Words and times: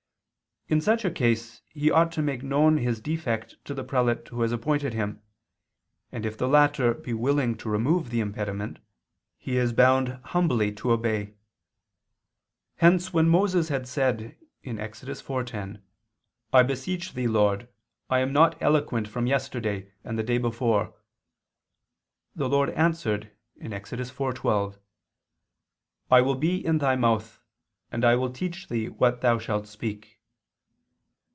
In 0.67 0.79
such 0.79 1.03
a 1.03 1.11
case 1.11 1.61
he 1.67 1.91
ought 1.91 2.13
to 2.13 2.21
make 2.21 2.43
known 2.43 2.77
his 2.77 3.01
defect 3.01 3.57
to 3.65 3.73
the 3.73 3.83
prelate 3.83 4.29
who 4.29 4.41
has 4.41 4.53
appointed 4.53 4.93
him; 4.93 5.21
and 6.13 6.25
if 6.25 6.37
the 6.37 6.47
latter 6.47 6.93
be 6.93 7.13
willing 7.13 7.57
to 7.57 7.67
remove 7.69 8.09
the 8.09 8.21
impediment, 8.21 8.79
he 9.37 9.57
is 9.57 9.73
bound 9.73 10.17
humbly 10.27 10.71
to 10.75 10.93
obey. 10.93 11.33
Hence 12.77 13.11
when 13.11 13.27
Moses 13.27 13.67
had 13.67 13.85
said 13.85 14.37
(Ex. 14.63 15.03
4:10): 15.03 15.81
"I 16.53 16.63
beseech 16.63 17.15
thee, 17.15 17.27
Lord, 17.27 17.67
I 18.09 18.19
am 18.19 18.31
not 18.31 18.55
eloquent 18.61 19.09
from 19.09 19.27
yesterday, 19.27 19.91
and 20.05 20.17
the 20.17 20.23
day 20.23 20.37
before," 20.37 20.93
the 22.33 22.47
Lord 22.47 22.69
answered 22.69 23.29
(Ex. 23.59 23.91
4:12): 23.91 24.77
"I 26.09 26.21
will 26.21 26.35
be 26.35 26.65
in 26.65 26.77
thy 26.77 26.95
mouth, 26.95 27.41
and 27.91 28.05
I 28.05 28.15
will 28.15 28.31
teach 28.31 28.69
thee 28.69 28.87
what 28.87 29.19
thou 29.19 29.37
shalt 29.37 29.67
speak." 29.67 30.19